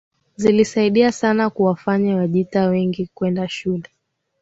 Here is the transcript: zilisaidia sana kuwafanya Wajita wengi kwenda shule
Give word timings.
zilisaidia 0.35 1.11
sana 1.11 1.49
kuwafanya 1.49 2.15
Wajita 2.15 2.65
wengi 2.67 3.09
kwenda 3.13 3.49
shule 3.49 3.89